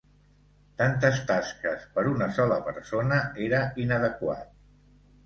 Tantes 0.81 1.19
tasques 1.31 1.83
per 1.97 2.05
una 2.11 2.29
sola 2.37 2.57
persona 2.71 3.21
era 3.49 3.61
inadequat. 3.85 4.49